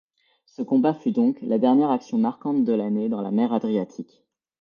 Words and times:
Ce 0.47 0.63
combat 0.63 0.95
fut 0.95 1.11
donc 1.11 1.37
la 1.43 1.59
dernière 1.59 1.91
action 1.91 2.17
marquante 2.17 2.65
de 2.65 2.73
l’année 2.73 3.07
dans 3.07 3.21
la 3.21 3.29
mer 3.29 3.53
Adriatique. 3.53 4.25